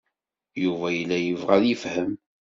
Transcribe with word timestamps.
Yuba 0.63 0.87
yella 0.97 1.17
yebɣa 1.19 1.53
ad 1.57 1.63
yefhem. 1.67 2.11